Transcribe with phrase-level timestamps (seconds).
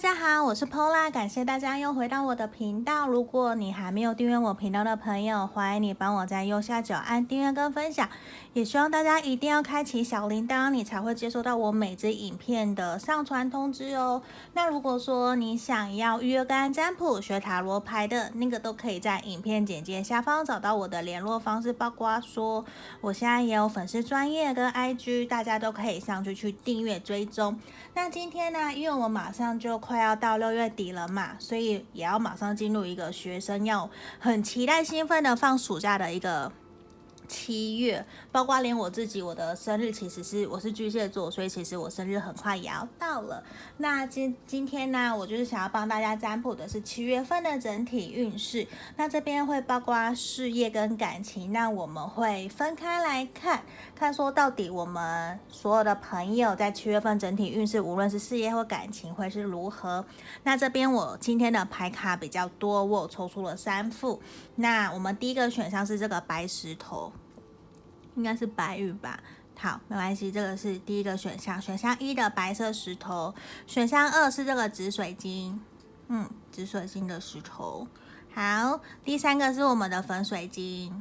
[0.00, 3.08] 大家好，我是 Pola，感谢大家又回到我的频道。
[3.08, 8.08] 如果你还没有订阅我频道的朋友，欢迎你帮我在右下角按订阅跟分享。
[8.52, 14.22] 也希望大家一定要开启小铃铛，你才会接收到我每支影片的上传通知哦。
[14.52, 22.64] 那如果说你想要预约个案占卜、学塔罗牌的那个，都可以在影片简介下方找到我的联络方式，包括说
[23.00, 27.58] 我现在也有粉丝专业跟 IG，大家都可以上去去订阅追踪。
[27.94, 36.52] 那今天呢，因为我马上就快要到六月底了嘛，所以也要马上进入一个学生要很期待、兴奋的放暑假的一个。
[37.28, 43.44] 七月，包括连我自己，我的生日其实是我是巨蟹座，所以其实我生日很快也要到了。
[43.76, 48.66] 那今今天呢，我就是想要帮大家占卜的是七月份的整体运势。
[48.96, 53.62] 那这边会包括事业跟感情，那我们会分开来看，
[53.94, 60.04] 看说到底我们所有的朋友在七月份整体运势，无论是事业或感情会是如何。
[60.44, 64.20] 那这边我今天的牌卡比较多，我抽出了三副。
[64.56, 67.12] 那我们第一个选项是这个白石头。
[68.18, 69.20] 应该是白玉吧，
[69.56, 73.32] 好，没关系，这个是第一个选项，选项一的白色石头，
[73.64, 75.60] 选项二是这个紫水晶，
[76.08, 77.86] 嗯，紫水晶的石头，
[78.34, 81.00] 好，第三个是我们的粉水晶，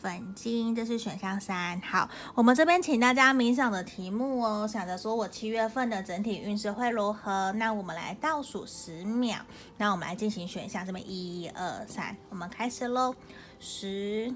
[0.00, 9.38] 粉晶，这是选项三，好，我们这边请大家冥想的题目哦，想着说我七月份的整体运势会如何，那我们来倒数十秒，
[9.78, 13.16] 那我们来进行选项，这边一二三，我们开始喽，
[13.58, 14.32] 十。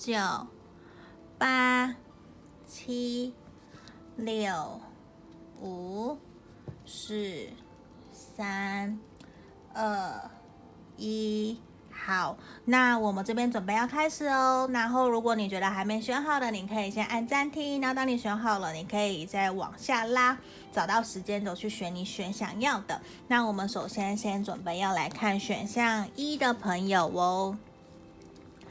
[0.00, 0.16] 九、
[1.36, 1.94] 八、
[2.66, 3.34] 七、
[4.16, 4.80] 六、
[5.60, 6.16] 五、
[6.86, 7.50] 四、
[8.10, 8.98] 三、
[9.74, 10.30] 二、
[10.96, 14.66] 一，好，那我们这边准备要开始哦。
[14.72, 17.78] 然后，如果你觉得还没选好的，你可以先按暂停。
[17.82, 20.38] 然后，当你选好了，你可以再往下拉，
[20.72, 22.98] 找到时间轴去选你选想要的。
[23.28, 27.58] 那我们首先先准备要来看选项一的朋友哦。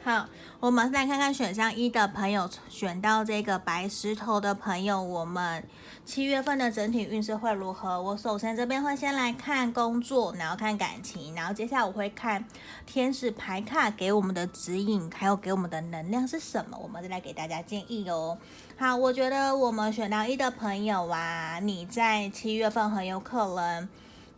[0.10, 0.26] 好，
[0.60, 5.64] 我们来看看选项一的朋友，选到这个白石头的朋友，我们
[6.04, 8.02] 七月份的整体运势会如何？
[8.02, 12.44] 我首先这边会先来看工作，然后看感情，然后接下来我会看
[12.88, 18.36] 天使牌卡给我们的指引，还有给我们的能量是什么，我们再来给大家建议哦。
[18.80, 23.88] 好，我觉得我们选到一的朋友啊，你在七月份很有可能。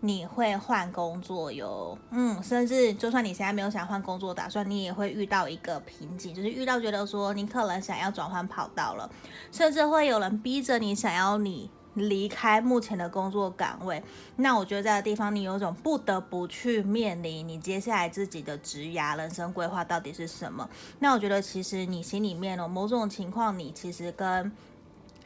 [0.04, 9.08] 你会换工作哟，嗯，甚至就算你现在没有想换工作打算，你也会遇到一个瓶颈，就是遇到觉得说你可能想要转换跑道了，
[9.52, 14.02] 甚至会有人逼着你想要你离开目前的工作岗位。
[14.38, 20.68] 那我觉得这个地方你有种不得不去面临你接下来自己的职涯人生规划到底是什么。
[20.98, 24.52] 那我觉得其实你心里面哦某种情况，你其实跟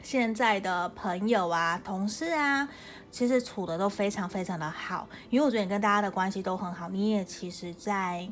[0.02, 2.68] 现在的朋友啊、同事啊。
[3.16, 8.28] 其实处的都非常非常的好，因为我觉得你跟大家的关系都很好，你也其实，在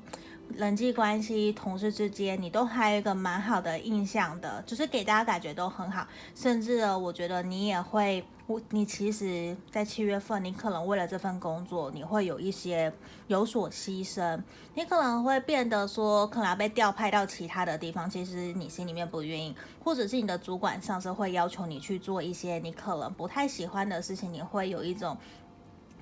[0.55, 8.23] 人际关系、同事之间，你都还有一个蛮好的印象的，就是给大家感觉都很好，甚至，我觉得你也会。
[8.47, 12.93] 我你其实，在七月份，你可能为了这份工作，你会有一些
[13.27, 14.39] 有所牺牲，
[14.75, 25.17] 你可能会变得说，可能被调派到其他的地方，其实你心里面不愿意，或者是你的主管上司会要求你去做一些你可能不太喜欢的事情，你会有一种。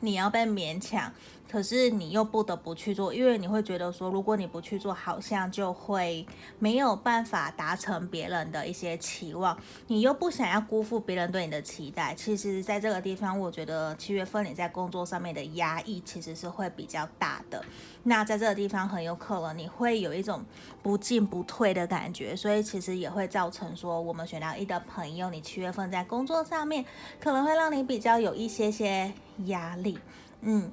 [0.03, 1.13] 你要被勉强，
[1.49, 6.27] 可是你又不得不去做，因为你会觉得说，如果你不去做，好像就会
[6.59, 12.12] 没有办法达成别人的一些期望，你又不想要辜负别人对你的期待。
[12.17, 17.65] 其实，在这个地方，我觉得七月份你在工作上面的压抑其实是会比较大的。
[18.03, 20.45] 那在这个地方，很有可能你会有一种
[20.83, 26.85] 不进不退的感觉，所以其实也会造成说，我们选到一的朋友，你七月份在工作上面
[27.21, 29.12] 可能会让你比较有一些些。
[29.47, 29.98] 压力，
[30.43, 30.70] 嗯，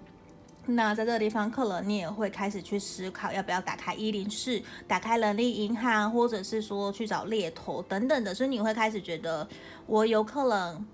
[0.65, 9.47] 那在这个地方，可能你也会开始去思考，要不要打开一零四，打开人力银行，或者是说去找猎头等等的，所以你会开始觉得
[9.87, 10.85] 我有可能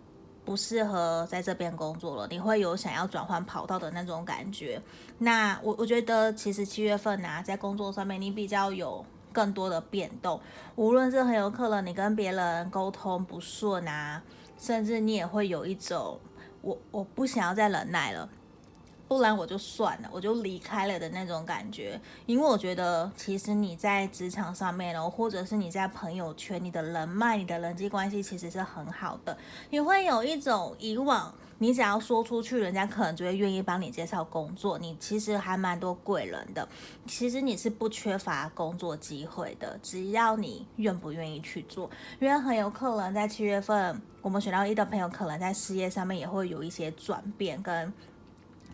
[0.45, 4.81] 不适合在这边工作了，你会有想要转换跑道的那种感觉。
[5.17, 9.03] 那我我觉得，其实七月份啊，在工作上面你比较有
[9.33, 10.39] 更多的变动，
[10.75, 14.21] 无论是很有可能你跟别人沟通不顺啊，
[14.57, 16.19] 甚至你也会有一种。
[16.65, 18.27] 我我不想要再忍耐了，
[19.07, 21.99] 不然我就算了，我就离开了的那种感觉。
[22.25, 29.37] 因为我觉得，其实你在职场上面哦，或者是你在朋友圈，你的人脉、你的人际关系其实是很好的。
[29.69, 34.79] 你会有一种以往，你只要说出去，人家可能就会愿意帮你介绍工作。
[34.79, 36.67] 你其实还蛮多贵人的，
[37.05, 41.87] 其实你是不缺乏工作机会的，只要你愿不愿意去做。
[42.19, 47.93] 因为很有可能在七月份，我们选到一的朋友，可能在事业上面也会有一些转变跟。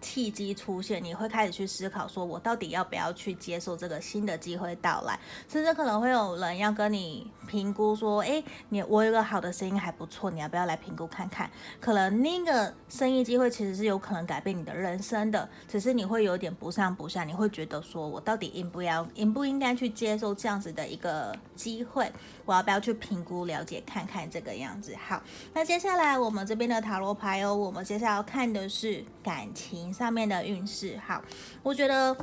[0.02, 5.18] 契机出现，你会开始去思考，说我到底要不要去接受这个新的机会到来，
[5.48, 11.50] 甚至可能会有人要跟你评估说，诶，你我有个好的生意还不错，你要不要来评估看看？
[11.80, 22.12] 可能那个生意机会其实是有可能改变你的人生的，只是你会有点不上不下，你会觉得说我到底应不要，应不应该去接受这样子的一个机会？
[22.46, 24.96] 我要不要去评估了解看看这个样子？
[24.96, 25.22] 好，
[25.54, 29.91] 那接下来我们这边的塔罗牌哦，我们接下来要看的是感情。
[29.94, 31.22] 上面的运势好，
[31.64, 32.16] 我觉得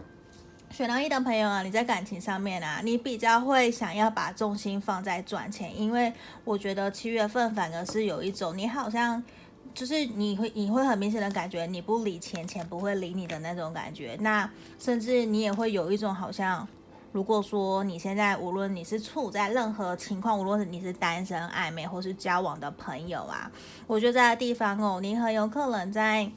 [0.71, 6.13] 选到一的朋友啊，你在感情上面啊，你比较会想要把重心放在赚钱，因为
[6.45, 9.23] 我觉得七月份反而是有一种你好像
[9.73, 14.49] 就是你会你会很明显的感觉你不理钱，钱不会理你的那种感觉，那
[14.79, 16.69] 甚至你也会有一种好像，
[17.13, 23.51] 如果说你现在无论你是处在任何情况，无论是你是单身暧昧或是交往的朋友啊，
[23.87, 26.31] 我觉得在地方哦，你很有可能在。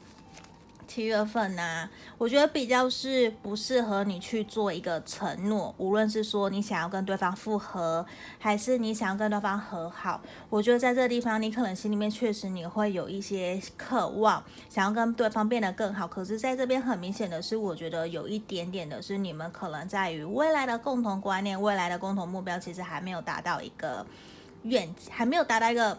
[0.86, 1.88] 七月份呢、
[2.18, 8.04] 我觉得比较是不适合你去做一个承诺，无论是说你想要跟对方复合，
[8.38, 10.20] 还是你想要跟对方和好，
[10.50, 16.06] 我觉得在这个地方，你可能心里面确实你会有一些渴望，想要跟对方变得更好。
[16.06, 24.06] 可是在这边很明显的是，我觉得有一点点的是，你们可能在于未来的共同观念、未来的共同目标，其实还没有达到一个
[24.64, 25.98] 愿，还没有达到一个。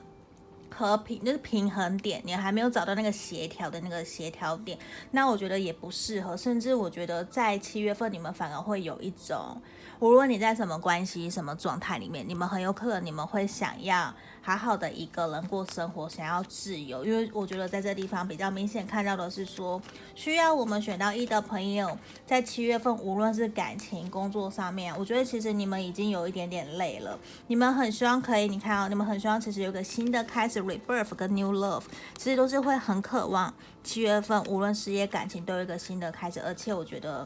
[0.76, 4.78] 和平就是平衡点，你还没有找到那个协调的那个协调点，
[5.12, 9.62] 那我觉得也不适合，甚至我觉得在七月份你们反而会有一种，
[10.00, 14.14] 无论你在什么关系、什么状态里面，你们很有可能你们会想要。
[14.46, 19.82] 好好的一个人过生活，想要自由，因为我觉得在这地方比较明显看到的是说，
[20.16, 27.18] 需要我们选到一的朋友，在七月份无论是感情、工作上面，我觉得其实你们已经有一点点累了，
[27.48, 31.84] 你们很希望可以，你看啊，你们很希望其实有个新的开始，rebirth 跟 new love，
[32.18, 37.26] 其实都是会很渴望七月份无论事业、感情都有一个新的开始，而且我觉得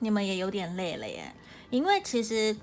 [0.00, 1.32] 你们也有点累了耶，
[1.70, 2.54] 因为其实。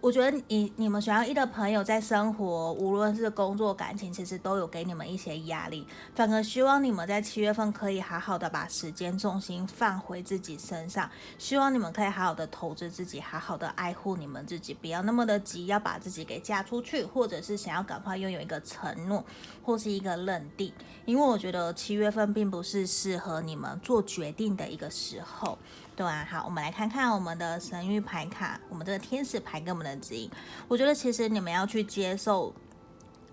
[0.00, 5.86] 我觉得你你们选到一的朋友在生活，无论是工作、感情，其实都有给你们一些压力。
[6.14, 19.22] 反而希望你们在七月份可以好好的把时间重心放回自己身上，希望你们可以好好的投资自己，好好的爱护你们自己，不要那么的急要把自己给嫁出去，或者是想要赶快拥有一个承诺
[19.62, 20.72] 或是一个认定。
[21.04, 25.58] 因为我觉得七月份并不是适合你们做决定的一个时候。
[26.00, 30.30] 对啊，好，我们来看看我们的神諭牌卡，我们这个天使牌给我们的指引。
[30.66, 32.54] 我觉得其实你们要去接受，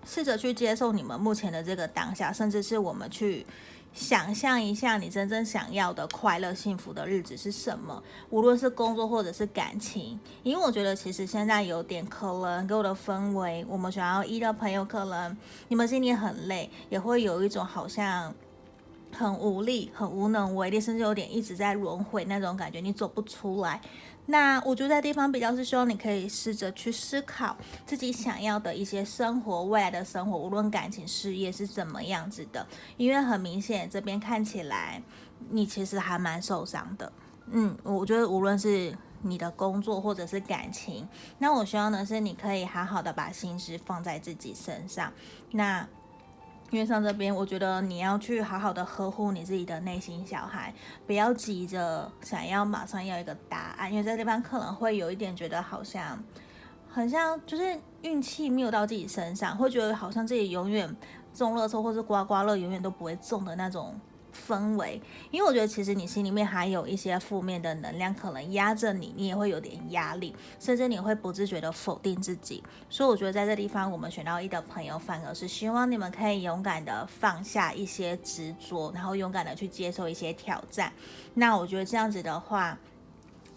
[0.04, 3.46] 试着去接受你们目前的这个当下，甚至是我们去
[3.94, 8.02] 想象一下你真正想要的快乐、幸福的日子是什么。
[8.28, 15.34] 无论是工作或者是感情，因为我觉得其实现在有点可能给我的氛围，我们想要一的朋友，可能
[15.68, 18.34] 你们心里很累，也会有一种好像。
[19.12, 23.80] 很无力，很无能为力，甚至有点一直在轮回那种感觉，你走不出来。
[24.26, 27.56] 那我觉得在地方比较是希望你可以试着去思考
[27.86, 32.66] 自己想要的一些生活，未来的生活，无论感情、事业是怎么样子的。
[32.98, 35.02] 因为很明显，这边看起来
[35.48, 37.10] 你其实还蛮受伤的。
[37.50, 41.08] 嗯，我觉得无论是你的工作或者是感情，
[41.38, 45.10] 那我希望的是你可以好好的把心思放在自己身上。
[45.52, 45.88] 那。
[46.70, 50.74] 因为上这边，我觉得你要去好好的呵护你自己的内心小孩，
[51.06, 56.22] 不要急着想要马上要一个答案，因为这地方可能会有一点觉得好像，
[56.90, 60.94] 很像就是运气没有到自己身上，会觉得好像自己永远
[61.32, 63.98] 中乐透或是刮刮乐永远都不会中的那种。
[64.46, 72.62] 氛围，因为我觉得其实你心里面还有一些负面的能量，可能压着你，你也会有点压力，甚至你会不自觉的否定自己。
[72.88, 80.92] 所以我觉得在这地方，我们选到一的朋友，反而是希望你们可以勇敢的放下一些执着，然后勇敢的去接受一些挑战。
[81.34, 82.78] 那我觉得这样子的话，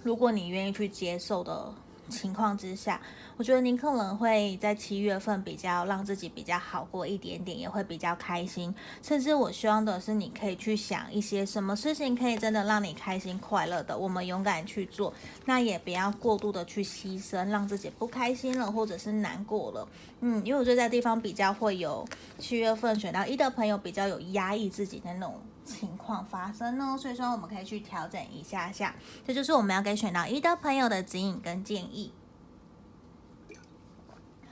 [0.04, 1.74] 如果你愿意去接受的
[2.12, 3.02] 情况之下。
[3.38, 8.76] 我觉得您可能会在七月份比较让自己比较好过一点点，也会比较开心。
[9.02, 15.12] 甚至我希望的是，你可以去想一些什么事情可以真的让你开心快乐的，我们勇敢去做。
[15.46, 19.88] 那也不要过度的去牺牲，让自己不开心了或者是难过了。
[20.20, 26.98] 嗯，因为我觉得在地方比较会有七月份选到一的朋友比较有压抑自己的那种情况发生呢？
[27.00, 32.14] 所以说我们可以去调整一下下，这就是我们要给选到一的朋友的指引跟建议。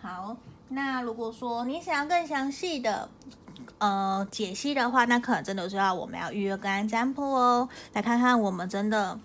[0.02, 0.38] 好，
[0.70, 3.10] 那如果说你想要更详细的
[3.80, 9.20] 呃解析的话，那可能真的是要我们要预约个案占卜哦，来看看我们真的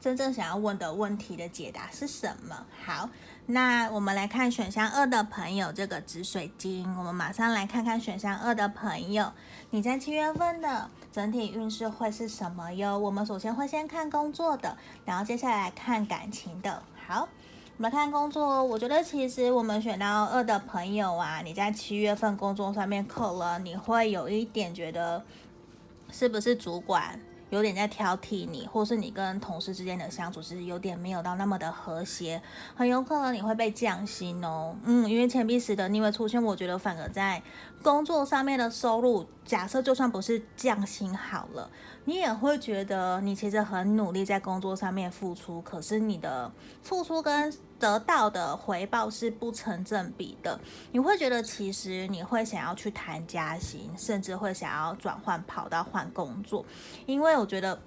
[0.00, 2.66] 真正想要问的问题的解答是什么。
[2.84, 3.10] 好。
[3.46, 9.32] 那我们来看选项二的朋友，这个紫水晶，我们马上来看看选项二的朋友，
[9.72, 12.98] 你在七月份的整体运势会是什么哟？
[12.98, 16.82] 我们首先会先看工作的，然后接下来看感情的。
[17.06, 17.28] 好，
[17.76, 25.22] 我们看工作，我觉得其实我们选到二的朋友啊，你在七月份工作上面可能你会有一点觉得，
[26.10, 27.20] 是不是主管？
[27.50, 32.40] 有点在挑剔你，或是你跟同事之间的相处是有点没有到那么的和谐，
[32.76, 34.76] 很有可能你会被降薪哦。
[34.84, 37.42] 嗯，因为钱币十的逆位出现，我觉得反而在
[37.82, 41.70] 工作上面的收入，假设就算不是降薪好了，
[42.04, 46.50] 你也会觉得你其实很努力在工作上面付出，可是你的
[46.82, 50.60] 付出跟得到的回报是不成正比的，
[50.92, 56.64] 你会觉得其实你会想要去谈加薪，甚至会想要转换跑道换工作，
[57.06, 57.80] 因为我觉得。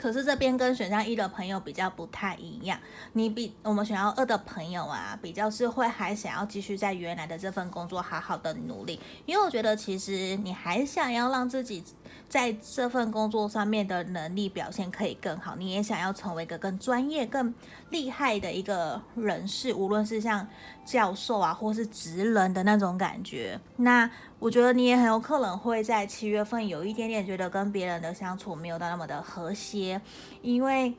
[0.00, 2.80] 可是这边跟选项一的朋友比较不太一样，
[3.12, 11.84] 你比我们选项二的朋友啊，比较是会还想要继续在原来的这份工作好好的努力，因为我觉得其实你还想要让自己
[12.30, 17.52] 在这份工作上面的能力表现可以更好，你也想要成为一个更专业、更
[17.90, 20.48] 厉害的一个人士，无论是像
[20.86, 24.10] 教授啊，或是职人的那种感觉，那。
[24.40, 30.00] 我觉得你也很有可能会在七月份有一点点觉得跟别人的相处没有到那么的和谐，
[30.40, 30.94] 因为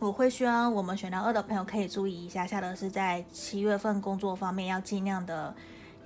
[0.00, 5.54] 我会希望我们选到二的朋友可以注意一下下的是在七月份工作方面要尽量的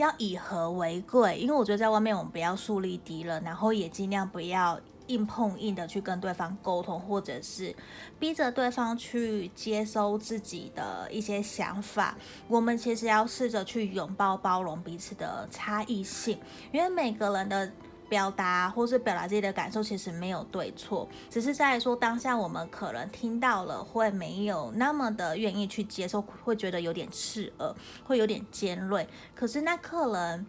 [0.01, 4.81] 要以和为贵，因为我觉得在外面我们不要树立敌人，然后也尽量不要。
[5.07, 7.75] 硬碰硬的去跟对方沟通，或者是
[8.21, 12.17] 逼着对方去接收自己的一些想法。
[12.47, 16.39] 我们其实要试着去拥抱、包容彼此的差异性，
[16.71, 17.73] 因为每个人的
[18.11, 27.75] 表达或是表达自己的感受，其实没有对错，只是在说当下我们可能听到了，会没有那么的愿意去接受，会觉得有点刺耳，
[28.05, 29.09] 会有点尖锐。
[29.35, 30.45] 可是那可能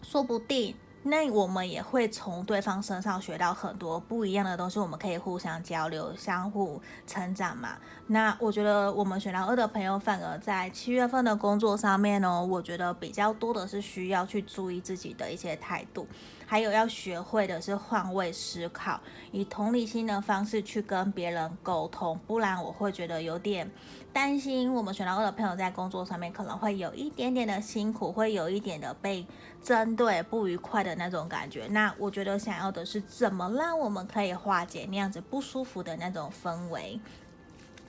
[0.00, 0.74] 说不定。
[1.06, 7.76] 那我们也会从对方身上学到很多不一样的东西，我们可以互相交流、相互成长嘛。
[8.06, 16.08] 那我觉得我们选到二的朋友，反而在七月份的工作上面呢，我觉得比较多的是需要去注意自己的一些态度。
[16.46, 19.00] 还有要学会的是换位思考，
[19.32, 23.70] 以同理心的方式去跟别人沟通，不然我会觉得有点
[24.12, 24.72] 担心。
[24.72, 29.26] 我们选到二的朋友在工作上面可能会有一点点的辛苦，会有一点的被
[29.62, 31.66] 针对、不愉快的那种感觉。
[31.68, 37.00] 那我觉得想要的是怎么让我们可以化解那样子不舒服的那种氛围。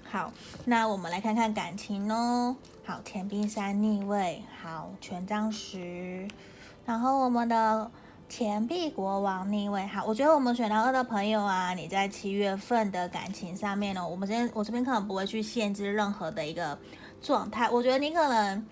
[0.10, 0.32] 好，
[0.64, 2.56] 那我们来看看感情哦。
[2.86, 6.28] 好，钱币三逆位，好，权杖十，
[6.86, 7.92] 然后我们的。
[8.28, 16.78] 钱币国王逆位，哈，我觉得我们选到二的朋友啊，你在七月份的感情上面呢，我们这边我这边可能不会去限制任何的一个
[17.22, 18.66] 状态，我觉得你可能。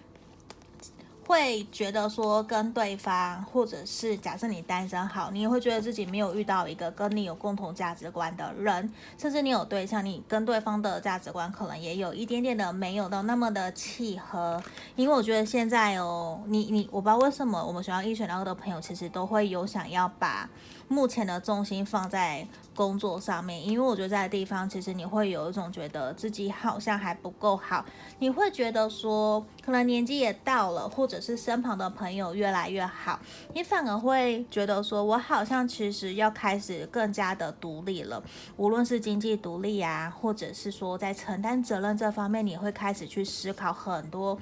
[1.26, 14.62] 会觉得说跟对方，或者是假设你单身好，你也会觉得自己没有遇到一个跟你有共同价值观的人，甚至你有对象，你跟对方的价值观可能也有一点点的没有到那么的契合。
[14.96, 20.50] 因为我觉得现在哦，你你我不知道为什么我们学校一选到二的朋友其实都会有想要把
[20.88, 27.86] 目前的重心放在工作上面，因为我觉得在地方其实你会有一种觉得自己好像还不够好，
[28.20, 33.20] 你会觉得说可能年纪也到了，或者是身旁的朋友越来越好，
[33.54, 38.22] 你反而会觉得说我好像其实要开始更加的独立了，
[38.58, 44.38] 无论是经济独立啊，或者是说在承担责任这方面，你会开始去思考很多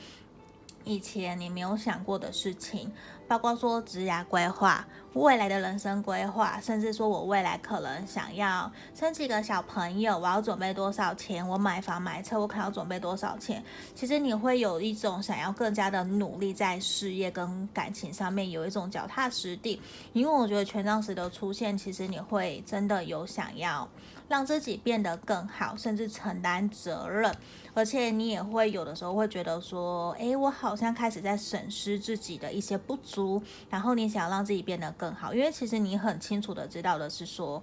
[0.84, 2.92] 以前你没有想过的事情。
[3.28, 11.48] 包括说职涯规划、未来的人生规划，甚至说我未来可能想要生几个小朋友，我要准备多少钱？
[11.48, 13.64] 我买房买车，我可能要准备多少钱？
[13.96, 23.88] 其实你会有一种想要更加的努力在事业跟感情上面有一种脚踏实地，因为我觉得权杖十的出现，其实你会真的有想要
[24.28, 27.34] 让自己变得更好，甚至承担责任。
[27.74, 37.62] 而且你也会有的时候会觉得说，诶，我好像开始在审视自己的一些不足，然后你想要让自己变得更好，因为其实你很清楚的知道的是说，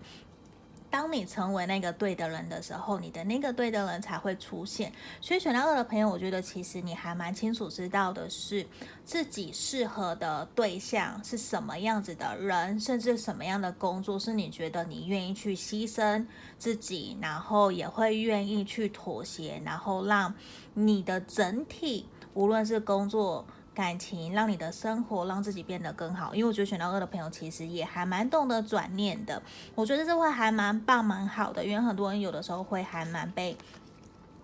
[0.91, 4.93] 当你成为那个对的人的时候，你的那个对的人才会出现。
[5.21, 8.67] 所以选到二的朋友，我觉得其实你还蛮清楚知道的是
[9.05, 16.25] 自己适合的对象是什么样子的人，甚至什么样的工作是你觉得你愿意去牺牲
[16.59, 20.35] 自己，然后也会愿意去妥协，然后让
[20.75, 23.47] 你的整体，无论是工作。
[23.79, 29.41] 感情让你的生活让自己变得更好，因为我觉得选到二的朋友其实也还蛮懂得转念的，
[29.77, 33.57] 我觉得这会还蛮棒蛮好的，因为很多人有的时候会还蛮被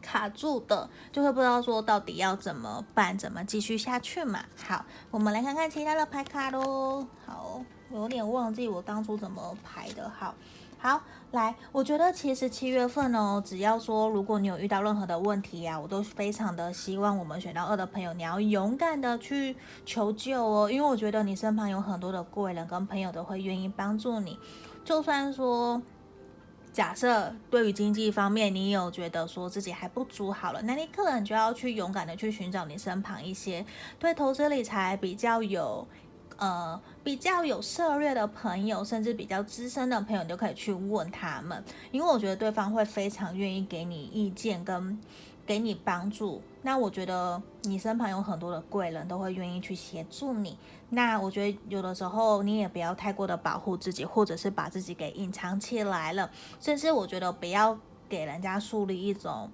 [0.01, 4.45] 卡住的，就会不知道说到底要怎么办，怎么继续下去嘛。
[4.65, 7.05] 好，我们来看看其他的牌卡喽。
[7.27, 7.61] 好，
[7.91, 10.09] 我有点忘记我当初怎么排的。
[10.17, 10.33] 好。
[10.87, 11.01] 好，
[11.31, 24.39] 来，我觉得其实七月份哦，只要说如果你有遇到任何的问题啊，我都非常的希望我们选到二的朋友，你要勇敢的去求救哦，因为我觉得你身旁有很多的贵人跟朋友都会愿意帮助你。
[24.85, 25.81] 就算说
[26.71, 33.65] 假设对于经济方面你有觉得说自己还不足好了，那你可能就要去勇敢的去寻找你身旁一些
[33.99, 35.89] 对投资理财比较有。
[36.37, 44.99] 呃，比较有涉略的朋友，甚至比较资深的朋友，你都可以去问他们，因为我觉得对方会非常愿意给你意见跟
[45.47, 46.43] 给你帮助。
[46.63, 50.59] 那我觉得你身旁有很多的贵人都会愿意去协助你。
[50.91, 59.51] 那我觉得有的时候你也不要太过的保护自己，或者是把自己给隐藏起来了，甚至我觉得不要给人家树立一种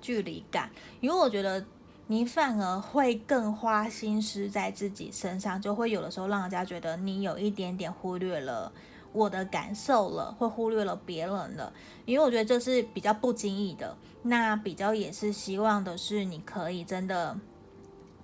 [0.00, 1.64] 距离感，因为我觉得。
[2.10, 8.72] 你反而会更花心思在自己身上，就会有的时候让人家觉得你有一点点忽略了
[9.12, 11.70] 我的感受了，会忽略了别人了。
[12.06, 17.38] 因为我觉得这是比较不经意的，那比较也是希望的是你可以真的。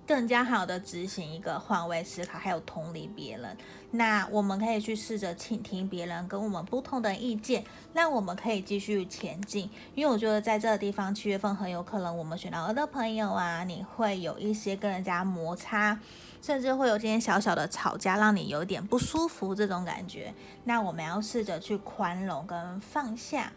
[0.07, 3.57] 更加好的执行一个换位思考，还有同理别人。
[3.91, 9.69] 那我们可以去试着倾听别人跟我们不同的意见，让我们可以继续前进。
[9.95, 15.97] 因为我觉得在这个地方，七月份很有可能我们选到的朋友啊，你会有一些跟人家摩擦，
[16.41, 20.33] 甚至会有今天小小的吵架，让你有点不舒服这种感觉。
[20.65, 23.53] 那我们要试着去宽容跟放下，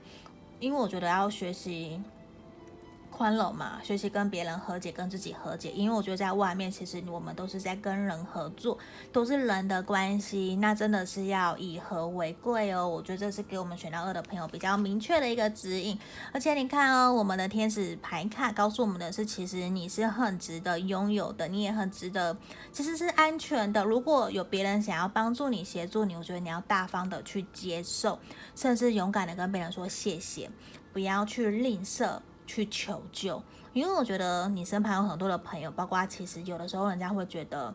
[0.61, 2.01] 因为我觉得要学习。
[3.19, 5.73] 宽容嘛，学习跟别人和解，跟自己和解。
[5.73, 8.79] 因为我觉得在外面，其实我们都是在跟人合作，
[9.11, 12.89] 都是人的关系，那真的是要以和为贵哦。
[12.89, 15.99] 我觉得这是给我们选到二的朋友比较明确的一个指引。
[16.33, 22.37] 而且你看哦，我们的天使牌卡告诉我们的是，其实你是很值得拥有的，你也很值得，
[22.71, 23.85] 其实是安全的。
[23.85, 28.17] 如果有别人想要帮助你、协助你，我觉得你要大方的去接受，
[28.55, 30.49] 甚至勇敢的跟别人说谢谢，
[30.93, 32.21] 不要去吝啬。
[32.49, 33.41] 去求救，
[33.75, 37.73] 因为我觉得你身旁有很多的朋友，包括其实有的时候人家会觉得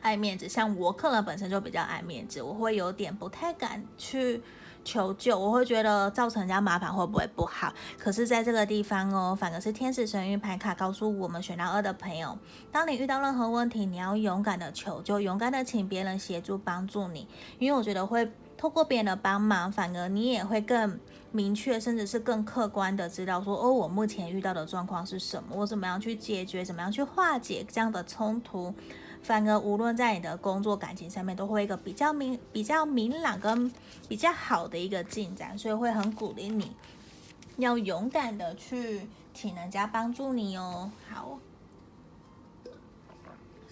[0.00, 4.40] 爱面子，像我可能本身就比较爱面子，我会有点不太敢去
[4.84, 7.74] 求救，我会觉得造成人家麻烦会不会不好？
[7.98, 12.38] 可是在这个地方哦，反而是天使神諭牌卡告诉我们选到二的朋友，
[12.70, 17.26] 当你遇到任何问题，你要勇敢的求救，勇敢的请别人协助帮助你，
[17.58, 21.00] 因为我觉得会透过别人的帮忙，反而你也会更。
[21.32, 28.74] 明确，甚至是更客观的知道说，哦，我目前遇到的状况是什么，我怎么样去解决，怎么样去化解这样的冲突，
[29.22, 33.72] 反而无论在你的工作、感情上面，都会一个比较明、比较明朗跟
[34.08, 36.72] 比较好的一个进展，所以会很鼓励你，
[37.58, 40.90] 要勇敢的去请人家帮助你哦。
[41.08, 41.38] 好，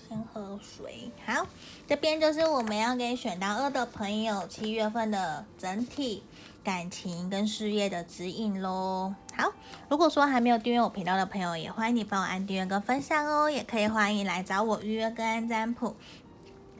[0.09, 1.11] 先喝水。
[1.27, 1.44] 好，
[1.88, 6.23] 这边就是我们要给选到二的朋友七月份的整体。
[6.68, 9.14] 感情跟事业的指引喽。
[9.35, 9.50] 好，
[9.88, 13.50] 如果说还没有订阅我频道的朋友，也欢迎你帮我按订阅跟分享哦。
[13.50, 15.96] 也可以欢迎来找我预约个案占卜。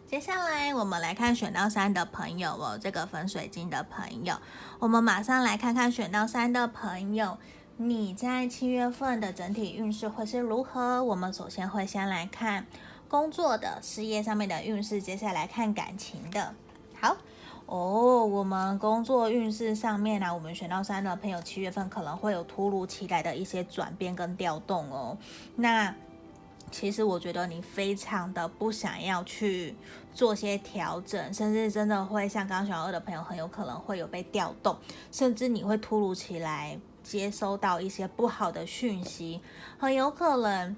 [0.07, 4.37] 接下来我们来看选到三的朋友哦，这个粉水晶的朋友，
[4.79, 7.39] 我们马上来看看选到三的朋友，
[7.79, 11.03] 你在七月份的整体运势会是如何？
[11.03, 12.67] 我们首先会先来看
[13.09, 16.55] 工作的事业上面的运势，接下来看感情的。
[17.01, 17.17] 好。
[17.69, 25.15] 哦，我们工作运势上面呢、我们选到三的朋友，七月份可能会有突如其来的一些转变跟调动哦。
[25.55, 25.95] 那
[26.71, 29.77] 其实我觉得你非常的不想要去
[30.15, 34.75] 做些调整，甚至真的会像刚选到二的朋友，很有可能会有被调动，
[35.13, 39.43] 甚至你会突如其来接收到一些不好的讯息，
[39.79, 40.75] 很有可能。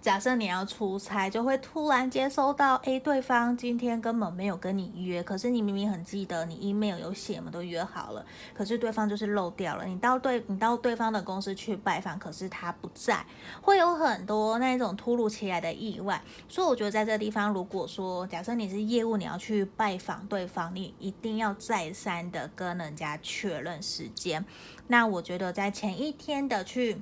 [0.00, 9.84] 假设你要出差，就会突然接收到，哎，对方今天根本没有跟你约，可是你明明很记得，你 email 有写嘛，都约好了，可是对方就是漏掉了。
[9.84, 13.22] 你到对，你到对方的公司去拜访，可是他不在，
[13.60, 16.22] 会有很多那种突如其来的意外。
[16.48, 24.42] 所以我觉得在这个地方，如果说假设你是业务，你要去拜访对方，你一定要再三的跟人家确认时间。
[24.86, 27.00] 那我觉得在前一天的去。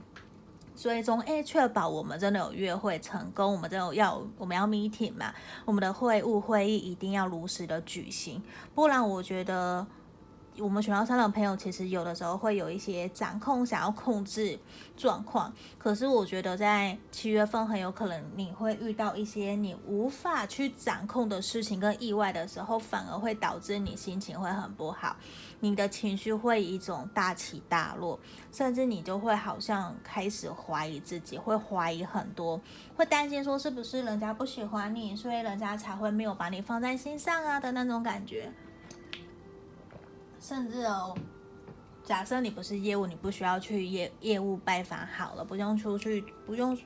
[0.81, 8.43] 追踪，哎，确保我们真的有约会成功，我们真的要我们要 meeting 嘛，我们的会务会议一定要如实的举行，
[8.75, 9.87] 不然我觉得。
[10.61, 14.59] 我们选到三的朋友，其实有的时候会有一些掌控，想要控制
[14.97, 15.53] 状况。
[15.79, 25.17] 可是我觉得在七月份很有可能你会遇到一些你无法去掌控的事情跟意外的时候，反而会导致你心情会很不好，
[25.61, 28.19] 你的情绪会一种大起大落，
[28.53, 32.61] 甚至你就会好像开始怀疑自己，会怀疑很多，
[32.97, 38.53] 会担心说是不是人家不喜欢你，所以人家才会没有把你放在心上啊的那种感觉。
[40.41, 41.17] 甚至哦，
[42.05, 46.77] 假设你不是业务，你不需要去业业务拜访好了，不用出去，不用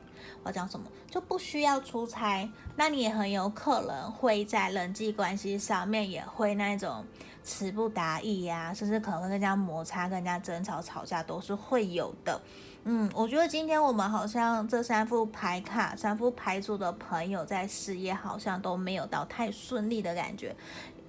[0.43, 7.05] 我讲什么，就不需要出差，那你也很有可能会在人际关系上面也会那种
[7.43, 12.41] 词不达意呀，甚至可能会跟人家摩擦、跟人家争吵、吵架都是会有的。
[12.85, 20.57] 嗯，我觉得今天我们好像这三副牌卡、三副牌组的朋友在事业好像都没有到太顺利的感觉。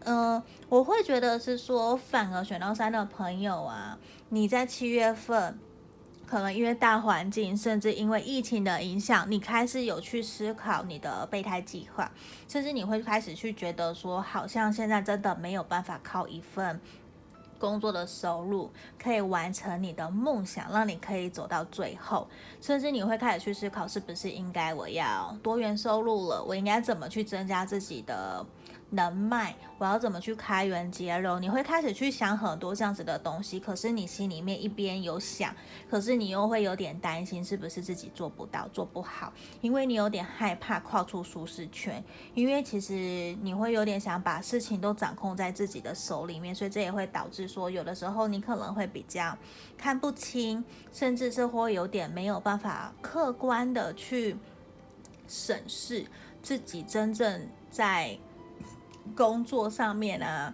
[0.06, 3.98] 嗯、我会觉得是说，反而选到三的朋友啊，
[4.30, 5.58] 你在七月份，
[6.26, 12.12] 可能因为大环境，甚至因为疫情的影响，你开始有去思考你的备胎计划，
[12.48, 16.82] 甚至你会开始去觉得说，好像现在真的没有办法靠一份
[17.58, 18.70] 工作的收入
[19.02, 22.28] 可以完成你的梦想，让你可以走到最后，
[22.60, 28.46] 甚至你会开始去思考，是不是应该我要多元收入了，我应该怎么去增加自己的。
[28.94, 31.40] 能卖，我要怎么去开源节流？
[31.40, 35.54] 你会开始去想很多这样子的东西，可是你心里面一边有想，
[35.90, 39.34] 可是你又会有点担心，是不是自己做不到、做不好？
[39.62, 42.04] 因为你有点害怕跨出舒适圈，
[42.36, 49.36] 因为其实你会有点想把事情都掌控在自己的手里面，所以这也会导致说，有的时候你可能会比较
[49.76, 54.38] 看不清，甚至是会有点没有办法客观的去
[55.28, 56.06] 审视
[56.44, 58.20] 自己真正在。
[59.16, 60.54] 工作上面啊，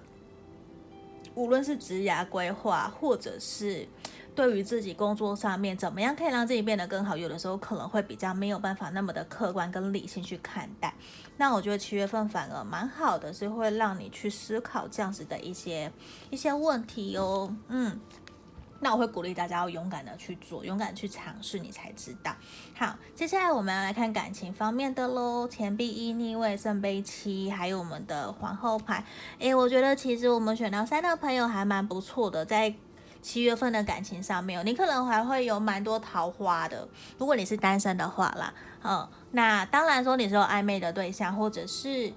[1.36, 3.88] 无论是职涯规划，或者是
[4.36, 10.94] 对于自己工作上面怎么样可以让自己变得更好，有的时候可能会比较没有办法那么的客观跟理性去看待。
[11.38, 15.92] 那我觉得七月份反而蛮好的，是会让你去思考这样子的一些
[16.30, 18.00] 一些问题哦，嗯。
[18.80, 22.34] 那我会鼓励大家要勇敢的去做，勇敢去尝试，你才知道。
[22.76, 25.48] 好，接下来我们要来看感情方面的喽。
[25.48, 29.04] 钱币一逆位，圣杯七，还有我们的皇后牌。
[29.40, 32.74] 诶，我觉得其实我们选到三的朋友还蛮不错的，在
[33.22, 36.88] 七月份的感情上面，你可能还会有蛮多桃花的。
[37.18, 42.14] 如果你是单身的话啦，嗯，那当然说你是有暧昧的对象，或者是，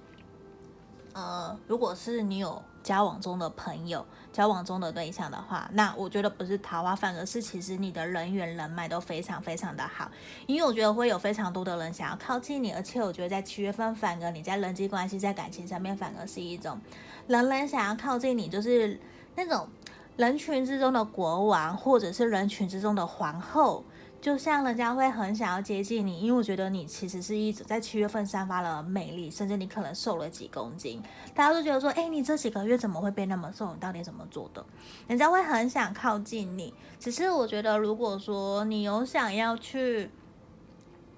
[1.13, 4.05] 呃，如果是你有交往中的朋友。
[4.33, 10.11] 交往中的对象的话，那我觉得不是桃花，反而是其实你的人缘人脉都非常非常的好，
[10.47, 16.81] 因为我觉得会有非常多的人想要靠近你，而且我觉得在七月份反而你在人际关系在感情上面反而是一种
[17.27, 18.99] 人人想要靠近你，就是
[19.37, 19.69] 那种
[20.17, 23.85] 人群之中的国王，或者是人群之中的皇后。
[24.23, 31.03] 就像人家会很想要接近你，因为我觉得你其实是一直在七月份散发了魅力，甚至你可能瘦了几公斤，
[31.35, 33.75] 大家都觉得说，哎，你这几个月怎么会变那么瘦？
[33.75, 34.65] 你到底怎么做的？
[35.09, 36.73] 人家会很想靠近你。
[37.01, 40.09] 只是我觉得，如果说你有想要去。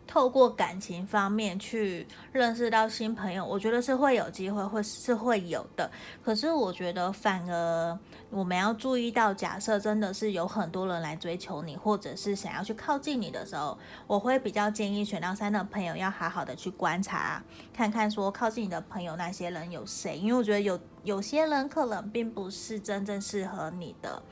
[0.07, 5.91] 透过感情方面去认识到新朋友，我觉得是会有机会，会是会有的。
[6.23, 7.99] 可是我觉得反而
[8.31, 24.23] 我们要注意到，假设真的是有很多人来追求你，或者是想要去靠近你的时候，我会比较建议选到三的朋友要好好的去观察，看看说靠近你的朋友那些人有谁，因为我觉得有有些人可能并不是真正适合你的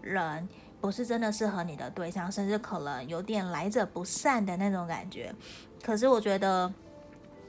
[0.00, 0.48] 人。
[0.82, 5.34] 不是真的适合你的对象，甚至可能有点来者不善的那种感觉。
[5.82, 6.70] 可是我觉得。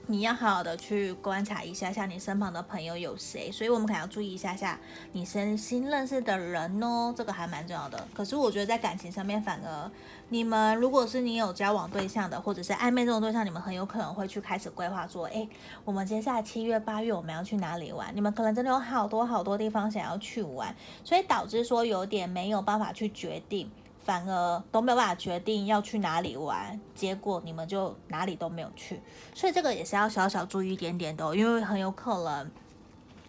[0.07, 4.77] 你要好好的去观察一下，像你身旁的朋友有谁，所以我们可能要注意一下下
[5.13, 8.05] 你身新认识的人哦，这个还蛮重要的。
[8.13, 9.89] 可是我觉得在感情上面，反而
[10.27, 15.47] 你们如果是你有交往对象的，或者是暧昧这种对象，你们很有可能会去开始规划说，诶，
[15.85, 18.13] 我们接下来七月八月我们要去哪里玩？
[18.13, 23.71] 你们可能真的有好多好多地方想要去玩，所以导致说有点没有办法去决定。
[24.03, 29.01] 反而都没有办法决定要去哪里玩，结果你们就哪里都没有去，
[29.33, 32.51] 所以这个也是要小小注意一点点的，因为很有可能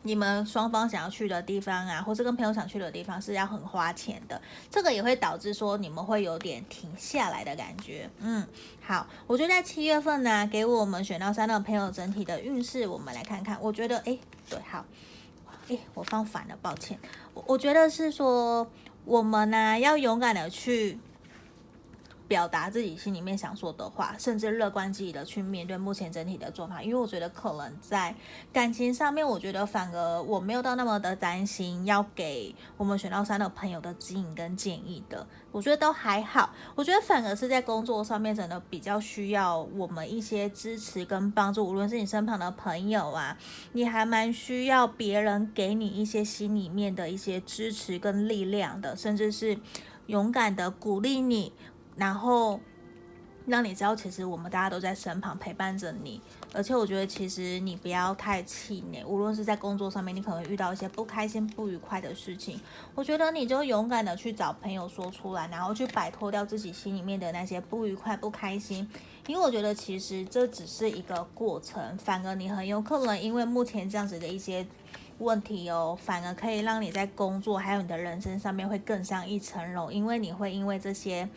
[0.02, 8.10] 你们双方想要去的地方啊，或是跟朋友想去的地方是要很花钱的，这个也会导致说你们会有点停下来的感觉。
[8.18, 8.46] 嗯，
[8.82, 13.56] 好，我觉得在七月份呢，给我们选到三的朋友整体的运势，我们来看看。
[13.60, 14.18] 我觉得，诶，
[14.50, 14.84] 对，好，
[15.68, 16.98] 诶，我放反了，抱歉，
[17.32, 18.68] 我我觉得是说。
[19.04, 20.98] 我们呢，要勇敢的去
[22.26, 26.82] 表达自己心里面想说的话，甚至乐观积极的去面对目前整体的状态。
[26.82, 28.14] 因为我觉得可能在
[28.52, 36.50] 感情上面，我觉得反而我没有到那么的担心，要给我们选到三的朋友的指引跟建议的，我觉得都还好。
[36.74, 41.64] 我觉得反而是在工作上面，真的比较需要我们一些支持跟帮助。
[41.66, 43.36] 无论是你身旁的朋友啊，
[43.72, 49.58] 你还蛮需要别人给你一些心里面的一些支持跟力量的，甚至是
[50.06, 51.52] 勇敢的鼓励你。
[51.96, 52.60] 然后
[53.46, 56.20] 让你知道，其实我们大家都在身旁陪伴着你。
[56.54, 59.04] 而且我觉得，其实你不要太气馁。
[59.04, 62.58] 无论是在工作上面，你可能遇到一些不开心、不愉快的事情，
[62.94, 68.88] 我觉得你就勇敢的去找朋友说出来，然后去摆脱掉自己心里面的那些不愉快、不开心。
[69.26, 74.66] 因为我觉得，其实这只是一个过程，反而你很有可能因为目前这样子的一些
[75.18, 81.28] 问题哦，反而可以让你在工作还有你的人生上面会更上一层楼，因为你会因为这些。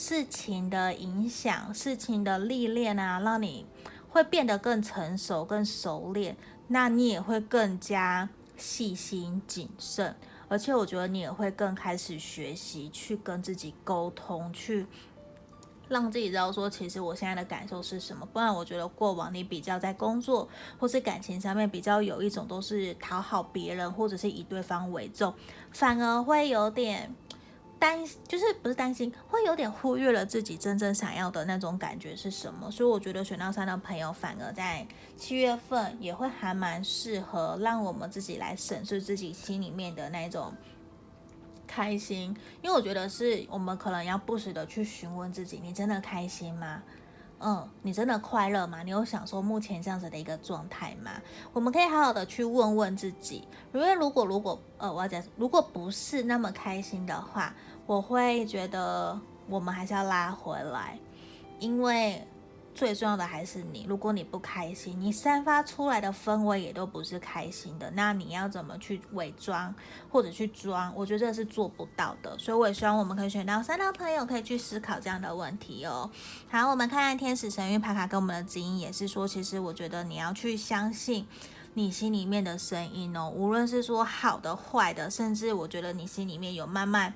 [0.00, 3.66] 事情的影响，事情的历练啊，让你
[4.08, 6.38] 会变得更成熟、更熟练。
[6.68, 10.16] 那你也会更加细心谨慎，
[10.48, 14.86] 而且我觉得你也会更开始学习去跟自己沟通，去
[15.86, 18.24] 让自己知道说，其实我现在的感受是什么。
[18.24, 25.34] 不然，我觉得过往你比较在工作或是感情上面比较有一种都是讨好别人，或者是以对方为重，
[25.70, 27.14] 反而会有点。
[27.80, 40.52] 担就是不是担心，会有点忽略了自己真正想要的那种感觉是什么，所以我觉得选到三的朋友反而在七月份也会还蛮适合让我们自己来审视自己心里面的那种
[41.66, 46.82] 开心，因为我觉得是我们可能要不时的去询问自己，你真的开心吗？
[47.42, 48.82] 嗯，你真的快乐吗？
[48.82, 51.12] 你有享受目前这样子的一个状态吗？
[51.54, 57.54] 我们可以好好的去问问自己，因为如果如果呃，我要讲，如果不是那么开心的话，
[57.90, 60.96] 我会觉得我们还是要拉回来，
[61.58, 62.24] 因为。
[62.72, 69.74] 最重要的还是你，如果你不开心，你散发出来的氛围也都不是开心的，那你要怎么去伪装
[70.08, 70.90] 或者去装？
[70.94, 76.08] 我觉得这是做不到的，所以我也希望我们可以选到三的朋友可以去思考这样的问题哦。
[76.48, 81.26] 好，我们看看天使神諭牌卡跟我们的指引，也是说，其实我觉得你要去相信
[81.74, 87.12] 你心里面的声音哦，无论是说好的坏的，甚至我觉得你心里面有慢慢。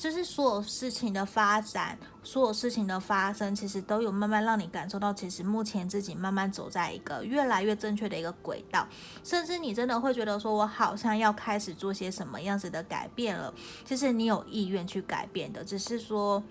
[0.00, 8.88] 就是所有事情的发展，所有事情的发生，其实都有慢慢让你感受到，其实目前自己慢慢走在一个越来越正确的一个轨道，
[9.22, 13.52] 甚至你真的会觉得说，我好像要开始做些什么样子的改变了。
[13.84, 16.42] 其实你有意愿去改变的，只是说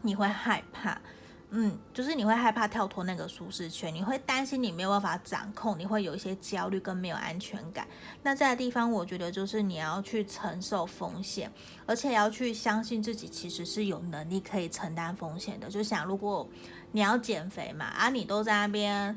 [0.00, 1.00] 你会害怕。
[1.54, 7.86] 嗯，就是你会害怕跳脱那个舒适圈，你会担心你没有办法掌控，你会有一些焦虑跟没有安全感。
[8.22, 11.52] 那这个地方，我觉得就是你要去承受风险，
[11.84, 15.68] 而且要去相信自己其实是有能力可以承担风险的。
[15.68, 16.48] 就想如果
[16.90, 19.14] 你要减肥嘛，啊，你都在那边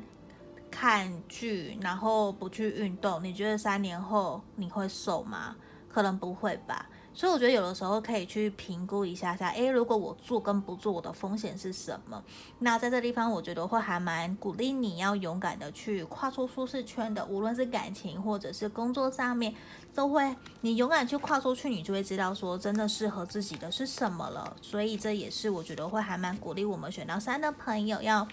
[0.70, 5.56] 看剧，然后不去运动，你觉得三年后你会瘦吗？
[5.88, 6.84] 可能不会吧。
[7.16, 12.22] 所以我觉得有的时候可以去评估一下下，诶，如果我做跟不做，我的风险是什么？
[12.58, 19.54] 那在这地方，我觉得会还蛮鼓励你要勇敢的去跨出舒适圈的，无论是感情或者是工作上面，
[19.94, 24.54] 都会你勇敢去跨出去，你就会知道说真的适合自己的是什么了。
[24.60, 28.28] 所以这也是我觉得会还蛮鼓励我们选到三的朋友要。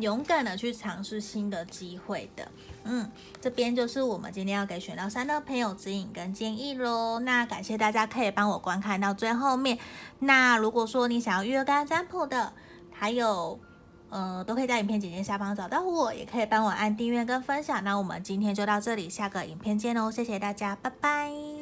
[0.00, 2.48] 勇敢的去尝试新的机会的，
[2.84, 3.10] 嗯，
[3.40, 7.18] 这边就是我们今天要给选到三的朋友指引跟建议喽。
[7.20, 9.78] 那感谢大家可以帮我观看到最后面。
[10.18, 12.52] 那如果说你想要预约个案占卜的，
[12.90, 13.58] 还有，
[14.08, 17.82] 呃，都可以在影片简介下方找到我，也可以帮我按订阅跟分享。
[17.84, 21.59] 那我们今天就到这里，下个影片见喽，谢谢大家，拜拜。